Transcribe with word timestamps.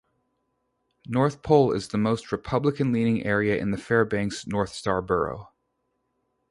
North 1.05 1.43
Pole 1.43 1.73
is 1.73 1.89
the 1.89 1.97
most 1.99 2.31
Republican-leaning 2.31 3.23
area 3.23 3.57
in 3.57 3.69
the 3.69 3.77
Fairbanks 3.77 4.47
North 4.47 4.73
Star 4.73 4.99
Borough. 4.99 5.51